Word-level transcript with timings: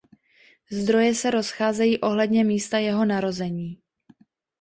Zdroje 0.71 1.15
se 1.15 1.31
rozcházejí 1.31 1.99
ohledně 2.01 2.43
místa 2.43 2.77
jeho 2.77 3.05
narození. 3.05 3.77